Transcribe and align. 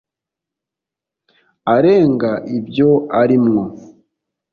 arenga 1.75 2.31
ibyo 2.57 2.89
ari 3.21 3.37
mwo 3.45 3.63